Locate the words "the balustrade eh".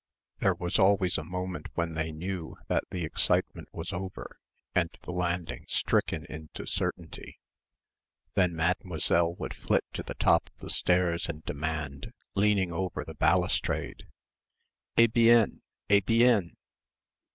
13.05-15.05